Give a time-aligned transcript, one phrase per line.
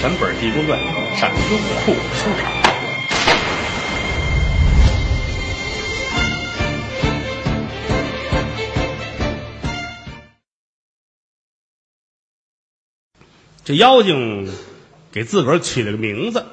[0.00, 0.78] 全本《地宫传》
[1.18, 2.52] 上优酷收场。
[13.64, 14.48] 这妖精
[15.10, 16.46] 给自个儿起了个名字，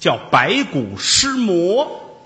[0.00, 2.18] 叫白骨尸魔。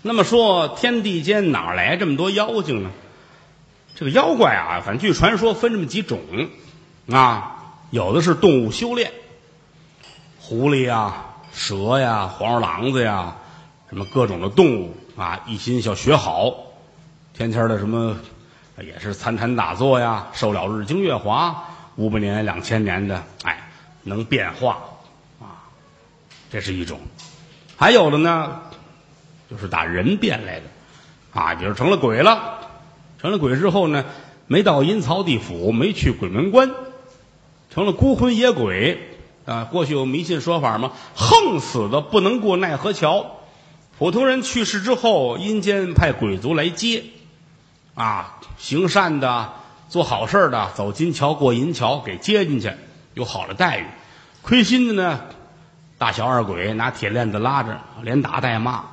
[0.00, 2.90] 那么说，天地间哪来这么多妖精呢？
[3.94, 6.18] 这个妖怪啊，反正据传说分这么几种
[7.10, 7.51] 啊，
[7.92, 9.12] 有的是动物修炼，
[10.40, 13.36] 狐狸呀、蛇呀、黄鼠狼子呀，
[13.90, 16.54] 什么各种的动物啊，一心想学好，
[17.34, 18.16] 天天的什么
[18.78, 21.64] 也是参禅打坐呀，受了日精月华，
[21.96, 23.70] 五百年、两千年的，哎，
[24.04, 24.78] 能变化
[25.38, 25.68] 啊，
[26.50, 26.98] 这是一种。
[27.76, 28.62] 还有的呢，
[29.50, 30.66] 就是打人变来的
[31.38, 32.58] 啊，比如成了鬼了。
[33.20, 34.06] 成了鬼之后呢，
[34.46, 36.70] 没到阴曹地府，没去鬼门关，
[37.74, 39.00] 成了孤魂野鬼
[39.46, 39.64] 啊。
[39.64, 40.92] 过去有迷信说法吗？
[41.14, 43.38] 横死的不能过奈何桥，
[43.98, 47.04] 普通人去世之后，阴间派鬼族来接
[47.94, 49.52] 啊，行善的、
[49.88, 52.72] 做好事的，走金桥过银桥，给接进去，
[53.14, 53.84] 有好的待遇。
[54.42, 55.20] 亏心的呢，
[55.98, 58.84] 大小二鬼拿铁链子拉着，连打带骂。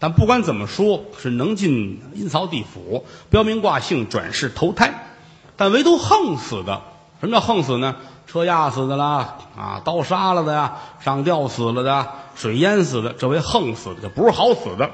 [0.00, 5.08] 但不管怎么说，是能进阴曹地府，标名挂姓，转世投胎。
[5.56, 6.82] 但唯独横死的，
[7.20, 7.96] 什么叫横死呢？
[8.28, 14.90] 车压死的啦，啊，刀杀了的呀，上吊死了的，水淹死的，这为横死的，这不是好死的。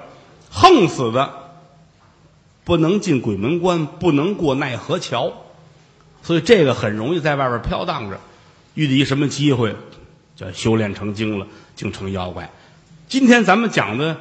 [0.50, 1.30] 横死的
[2.64, 5.32] 不能进鬼门关，不能过奈何桥，
[6.22, 8.18] 所以这个很容易在外边飘荡着，
[8.74, 9.76] 遇到一什么机会，
[10.36, 12.48] 就修炼成精了，竟成妖怪。
[13.08, 14.16] 今天咱们讲的。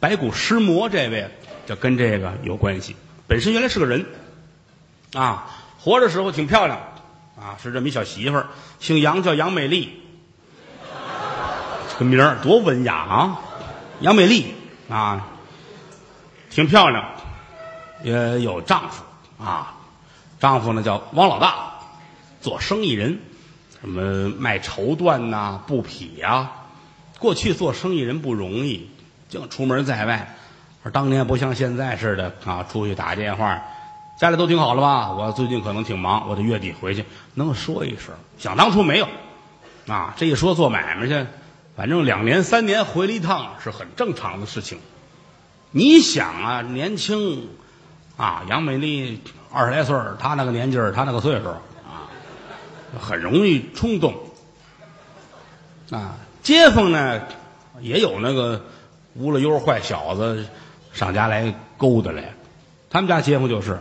[0.00, 1.28] 白骨尸魔这位
[1.66, 2.94] 就跟这个有关系。
[3.26, 4.06] 本身原来是个人，
[5.12, 5.48] 啊，
[5.80, 6.78] 活着时候挺漂亮，
[7.40, 8.48] 啊，是这么一小媳妇儿，
[8.80, 10.02] 姓杨，叫杨美丽，
[11.98, 13.40] 这名儿多文雅啊，
[14.00, 14.54] 杨美丽
[14.88, 15.28] 啊，
[16.50, 17.04] 挺漂亮，
[18.02, 19.04] 也有丈夫
[19.42, 19.74] 啊，
[20.40, 21.74] 丈夫呢叫王老大，
[22.40, 23.20] 做生意人，
[23.80, 26.50] 什么卖绸缎呐、布匹呀，
[27.18, 28.90] 过去做生意人不容易。
[29.28, 30.36] 净出门在外，
[30.82, 33.62] 而当年不像现在似的啊，出去打电话，
[34.18, 35.12] 家里都挺好了吧？
[35.12, 38.14] 我最近可能挺忙，我得月底回去，能说一声。
[38.36, 39.06] 想当初没有，
[39.86, 41.26] 啊，这一说做买卖去，
[41.76, 44.80] 反正两年三年回来一趟是很正常的事情。
[45.70, 47.48] 你想啊，年轻
[48.16, 52.10] 啊，杨美丽二十来岁她那个年纪她那个岁数啊，
[53.00, 54.14] 很容易冲动。
[55.90, 57.22] 啊，街坊呢
[57.80, 58.62] 也有那个。
[59.14, 60.46] 无了忧坏小子
[60.92, 62.34] 上家来勾搭来，
[62.88, 63.80] 他们家街坊就是，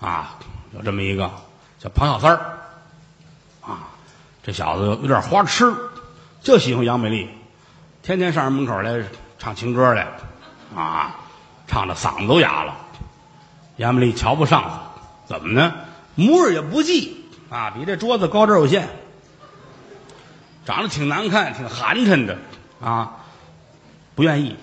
[0.00, 0.38] 啊，
[0.72, 1.30] 有这么一个
[1.78, 2.58] 叫庞小三儿，
[3.62, 3.88] 啊，
[4.42, 5.74] 这小子有点花痴，
[6.42, 7.30] 就喜欢杨美丽，
[8.02, 9.02] 天天上人门口来
[9.38, 10.08] 唱情歌来，
[10.74, 11.16] 啊，
[11.66, 12.76] 唱的嗓子都哑了。
[13.76, 14.80] 杨美丽瞧不上他，
[15.26, 15.72] 怎么呢？
[16.14, 18.88] 模样也不济，啊，比这桌子高这有限，
[20.64, 22.38] 长得挺难看，挺寒碜的，
[22.80, 23.16] 啊，
[24.14, 24.56] 不愿意。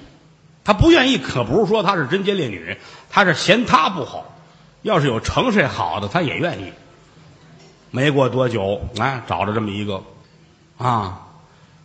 [0.63, 2.77] 他不愿意，可不是说他是贞洁烈女，
[3.09, 4.32] 他是嫌他不好。
[4.83, 6.71] 要是有成谁好的，他也愿意。
[7.89, 10.03] 没过多久，哎，找着这么一个，
[10.77, 11.27] 啊，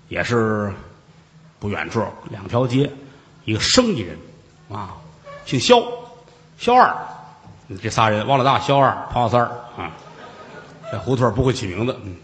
[0.08, 0.72] 也是
[1.58, 2.90] 不远处两条街，
[3.44, 4.18] 一个生意人，
[4.70, 4.96] 啊，
[5.44, 5.82] 姓肖，
[6.58, 6.96] 肖二，
[7.82, 9.92] 这仨人，王老大、肖二、庞老三儿啊，
[10.90, 11.94] 这胡同不会起名字。
[12.04, 12.16] 嗯，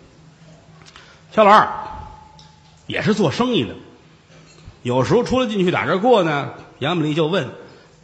[1.31, 1.69] 肖老二
[2.87, 3.75] 也是做生意的。
[4.83, 7.47] 有时候出来进去打这过呢，杨美丽就问：“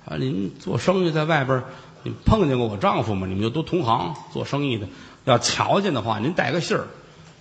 [0.06, 1.62] 啊，您做生意在外边，
[2.02, 3.26] 你碰见过我丈夫吗？
[3.26, 4.88] 你们就都同行做生意的，
[5.24, 6.86] 要瞧见的话，您带个信儿，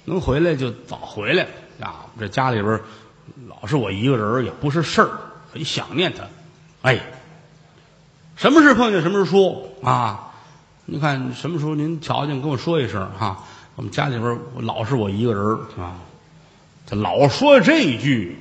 [0.05, 1.47] 能回来就早回来
[1.79, 2.05] 啊。
[2.19, 2.79] 这家里边
[3.47, 5.09] 老是我一个人，也不是事儿，
[5.53, 6.23] 很想念他。
[6.81, 6.99] 哎，
[8.35, 10.31] 什么事碰见什么时说啊？
[10.85, 13.43] 你看什么时候您瞧见跟我说一声哈。
[13.75, 15.43] 我们家里边老是我一个人
[15.77, 15.95] 啊，
[16.85, 18.37] 他老说这一句。”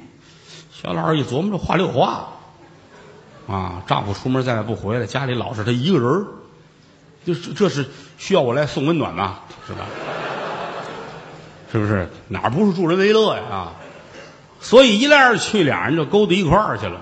[0.81, 2.28] 小老二一琢磨，这话里有话，
[3.48, 6.26] 啊，丈夫出门在外不回来，家里老是他一个人
[7.24, 9.36] 就这是需要我来送温暖呐，
[9.66, 9.86] 是吧？
[11.72, 12.08] 是不是？
[12.28, 13.42] 哪不是助人为乐呀？
[13.50, 13.72] 啊，
[14.60, 17.00] 所以一来二去，俩人就勾搭一块儿去了，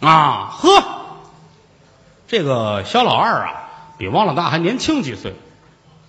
[0.00, 0.82] 啊，呵，
[2.28, 3.68] 这个小老二啊，
[3.98, 5.34] 比王老大还年轻几岁，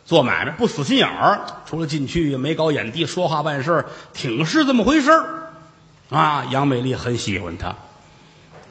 [0.05, 5.51] 做买卖不死心眼儿，除了进去也没搞眼低，说话办事挺是这么回事儿。
[6.09, 7.75] 啊，杨美丽很喜欢他，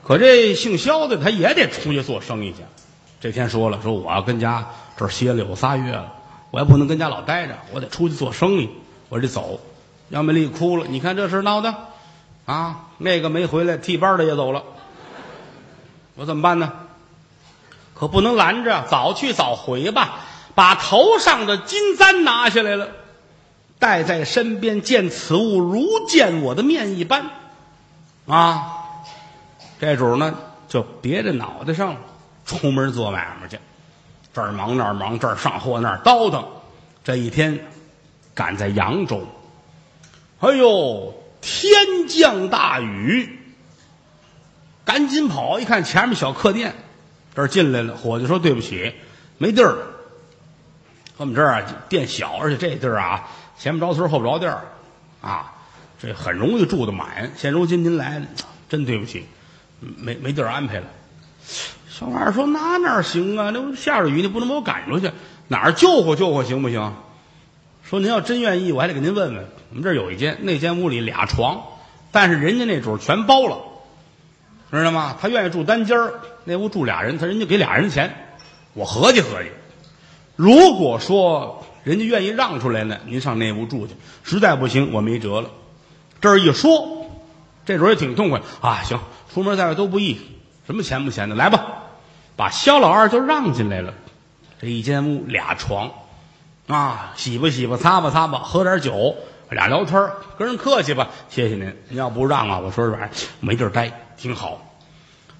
[0.04, 2.58] 可这姓肖的他也得出去做生意去。
[3.20, 4.66] 这天说了，说我要跟家
[4.96, 6.12] 这歇了有仨月了，
[6.50, 8.69] 我也不能跟家老待着，我得出去做生意，
[9.08, 9.60] 我得走。
[10.08, 11.75] 杨美丽哭了，你看这事闹的，
[12.44, 14.64] 啊，那个没回来，替班的也走了，
[16.16, 16.72] 我怎么办呢？
[17.94, 20.19] 可不能拦着，早去早回吧，
[20.56, 22.88] 把头上的金簪拿下来了，
[23.78, 27.31] 带在身边，见此物如见我的面一般，
[28.26, 28.81] 啊，
[29.82, 30.32] 这主呢
[30.69, 31.96] 就别着脑袋上，
[32.46, 33.58] 出门做买卖去，
[34.32, 36.46] 这儿忙那儿忙，这儿上货那儿倒腾，
[37.02, 37.58] 这一天
[38.32, 39.26] 赶在扬州。
[40.38, 43.40] 哎呦，天降大雨，
[44.84, 45.58] 赶紧跑！
[45.58, 46.73] 一看前面小客店，
[47.35, 47.96] 这儿进来了。
[47.96, 48.94] 伙计说：“对不起，
[49.38, 49.76] 没地儿。
[51.17, 53.28] 我们这儿啊店小，而且这地儿啊
[53.58, 54.62] 前不着村后不着店儿
[55.20, 55.52] 啊，
[56.00, 57.32] 这很容易住得满。
[57.37, 58.26] 现如今您来了，
[58.69, 59.26] 真对不起，
[59.99, 60.87] 没没地儿安排了。”
[61.88, 63.50] 小玩意儿说：“那哪行啊？
[63.50, 65.11] 那下着雨，你不能把我赶出去，
[65.49, 66.94] 哪儿救活救活行不行？”
[67.84, 69.44] 说您要真愿意，我还得给您问问。
[69.70, 71.62] 我们这儿有一间，那间屋里俩床，
[72.11, 73.58] 但是人家那主全包了，
[74.70, 75.17] 知道吗？
[75.20, 76.14] 他愿意住单间儿，
[76.44, 78.14] 那屋住俩人，他人家给俩人钱。
[78.73, 79.50] 我合计合计，
[80.35, 83.93] 如果说人家愿意让出来呢，您上那屋住去；
[84.23, 85.50] 实在不行，我没辙了。
[86.23, 87.01] 这儿一说，
[87.64, 88.82] 这主也挺痛快啊。
[88.85, 88.99] 行，
[89.32, 90.20] 出门在外都不易，
[90.67, 91.64] 什么钱不钱的，来吧，
[92.37, 93.94] 把肖老二就让进来了。
[94.61, 95.91] 这一间屋俩床。
[96.69, 99.17] 啊，洗吧洗吧，擦吧擦吧，喝点酒，
[99.50, 101.09] 俩聊天跟人客气吧。
[101.29, 103.09] 谢谢您，您要不让啊，我说实话
[103.41, 104.62] 没地儿待，挺好。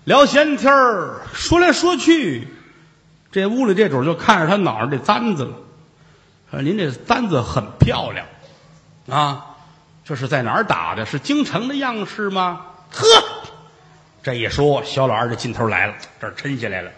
[0.05, 2.49] 聊闲天儿，说来说去，
[3.31, 5.53] 这屋里这主就看着他脑上这簪子了。
[6.51, 8.27] 说您这簪子很漂亮
[9.09, 9.52] 啊，
[10.05, 11.07] 这是在哪儿打的？
[11.07, 12.61] 是京城的样式吗？
[12.91, 13.07] 呵，
[14.23, 16.91] 这一说，小老二的劲头来了，这儿抻下来了。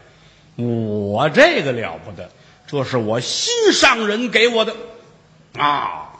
[0.56, 2.30] 我这个了不得。
[2.66, 4.74] 这是我心上人给我的，
[5.58, 6.12] 啊，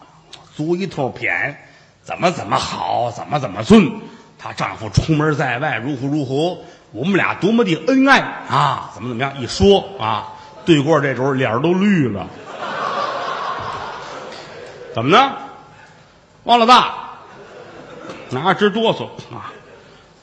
[0.54, 1.54] 足一通谝，
[2.02, 3.90] 怎么怎么好，怎么怎么尊。
[4.38, 6.58] 她丈夫出门在外，如何如何，
[6.92, 8.90] 我们俩多么的恩爱啊！
[8.94, 9.40] 怎么怎么样？
[9.40, 10.34] 一说啊，
[10.66, 12.26] 对过这主脸都绿了。
[14.94, 15.32] 怎么呢？
[16.44, 16.94] 王老大，
[18.30, 19.52] 哪直哆嗦啊？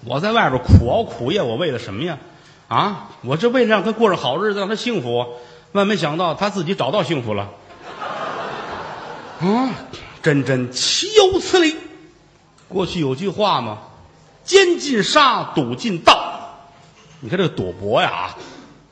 [0.05, 2.17] 我在外边苦熬苦夜，我为了什么呀？
[2.67, 5.25] 啊，我这为了让他过上好日子，让他幸福。
[5.71, 7.49] 万没想到他自己找到幸福了，
[9.39, 9.69] 啊，
[10.21, 11.75] 真真岂有此理！
[12.67, 13.79] 过去有句话嘛
[14.43, 16.59] ，“奸进杀，赌进盗”。
[17.21, 18.35] 你看这个赌博呀，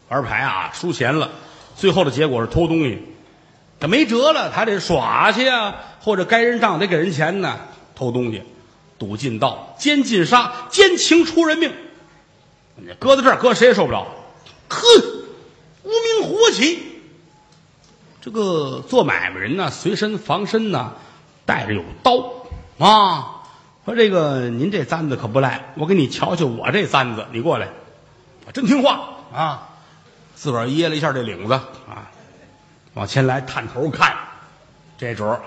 [0.08, 1.30] 玩牌啊，输钱了，
[1.76, 3.04] 最后的结果是偷东西。
[3.80, 7.58] 他没辙了，他得耍去啊，或者该人账得给人钱呢。
[7.96, 8.44] 偷东西，
[8.98, 11.74] 赌进盗，奸进杀，奸情出人命。
[12.76, 14.08] 你搁在这儿，搁谁也受不了。
[14.70, 14.88] 哼。
[15.82, 16.78] 无名火起，
[18.22, 20.94] 这个做买卖人呢，随身防身呢，
[21.46, 23.42] 带着有刀啊。
[23.86, 27.70] 说这个您这簪子可不赖，我给你瞧瞧我这簪子，你过来，
[28.46, 29.00] 我真听话
[29.34, 29.70] 啊。
[30.36, 32.12] 自个儿掖了一下这领子啊，
[33.00, 34.14] 往前来探头看，
[34.98, 35.40] 这主儿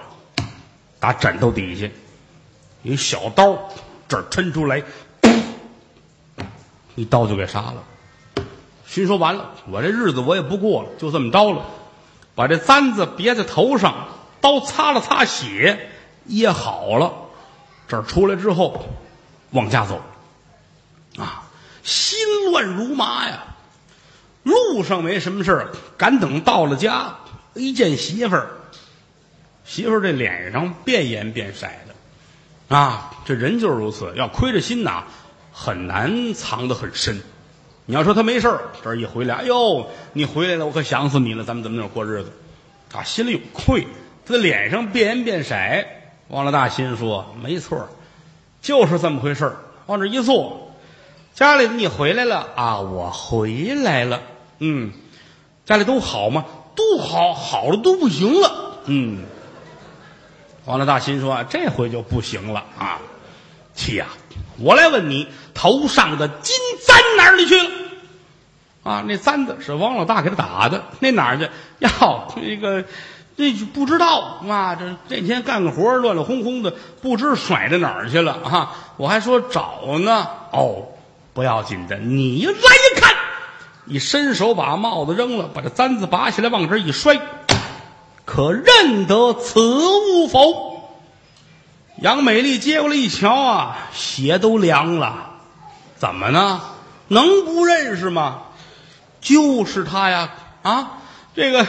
[0.98, 1.86] 打枕头底下
[2.82, 3.68] 一小刀，
[4.08, 4.82] 这儿抻出来，
[6.96, 7.84] 一刀就给杀了。
[8.86, 11.66] 心说完了，我这日子我也不过了，就这么着了，
[12.34, 14.08] 把这簪子别在头上，
[14.40, 15.90] 刀擦了擦血，
[16.24, 17.12] 掖好了，
[17.86, 18.86] 这儿出来之后，
[19.50, 20.00] 往家走，
[21.18, 21.42] 啊，
[21.82, 22.18] 心
[22.50, 23.44] 乱如麻呀。
[24.42, 25.68] 路上没什么事儿，
[25.98, 27.14] 赶等到了家，
[27.54, 28.50] 一见媳妇儿，
[29.64, 35.04] 媳妇儿这脸上变颜变色的，啊，这人就是如此，要亏着心呐，
[35.52, 37.20] 很难藏得很深。
[37.84, 41.44] 你要说他没事儿这一回来，哎呦，你回来了，我可想死你了。
[41.44, 42.32] 咱们怎么怎么过日子？
[42.88, 43.86] 他心里有愧，
[44.24, 45.54] 他的脸上变颜变色。
[46.28, 47.88] 王老大心说：没错
[48.62, 49.54] 就是这么回事
[49.86, 50.72] 往这一坐，
[51.34, 52.80] 家里你回来了啊？
[52.80, 54.22] 我回来了。
[54.60, 54.92] 嗯，
[55.66, 56.44] 家里都好吗？
[56.74, 58.80] 都好，好了都不行了。
[58.86, 59.24] 嗯，
[60.64, 62.98] 王老大心说：这回就不行了啊！
[63.74, 64.06] 妻呀，
[64.58, 66.54] 我来问你，头上的金
[66.86, 67.70] 簪哪里去了？
[68.82, 71.48] 啊，那簪子是王老大给他打的，那哪儿去？
[71.78, 72.84] 哟，那个，
[73.36, 74.74] 那不知道啊。
[74.74, 78.74] 这这天干个活乱乱哄哄的，不知甩到哪儿去了啊！
[78.96, 80.26] 我还说找呢。
[80.50, 80.88] 哦，
[81.32, 83.14] 不要紧的，你来一看，
[83.92, 87.20] 一伸手把帽子扔了，把这簪子拔下来，往这一摔，
[88.24, 90.88] 可认得此物否？
[91.98, 95.32] 杨美丽接过来一瞧啊，血都凉了，
[95.96, 96.62] 怎么呢？
[97.08, 98.44] 能不认识吗？
[99.20, 100.30] 就是他呀！
[100.62, 100.92] 啊，
[101.36, 101.66] 这个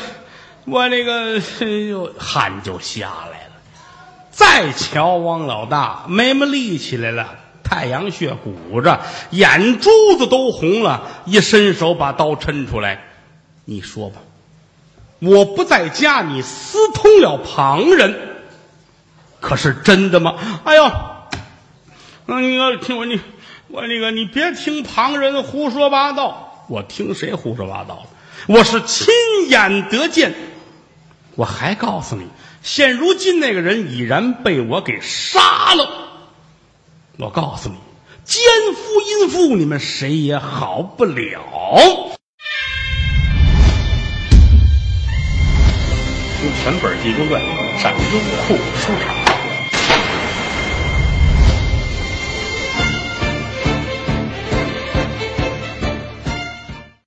[0.63, 1.41] 我那个
[2.17, 3.53] 汗就下来了。
[4.31, 7.35] 再瞧王老大，眉毛立起来了，
[7.73, 9.01] 太阳穴鼓着，
[9.31, 9.89] 眼珠
[10.19, 13.03] 子都红了，一伸手把刀抻出来。
[13.65, 14.21] 你说吧，
[15.19, 18.15] 我不在家，你私通了旁人，
[19.39, 20.35] 可是真的吗？
[20.65, 20.91] 哎呦，
[22.27, 23.19] 那你要听我你
[23.69, 28.05] 我那个，你别听旁人胡说八道，我听谁胡说八道了？
[28.49, 29.11] 我是亲
[29.49, 30.35] 眼得见。
[31.35, 32.27] 我还告诉你，
[32.61, 36.02] 现如今那个人已然被我给杀了。
[37.19, 37.75] 我告诉你，
[38.25, 38.41] 奸
[38.73, 41.41] 夫淫妇，你们谁也好不了。
[46.41, 47.39] 听全本《济公传》，
[47.79, 49.22] 上优酷出场。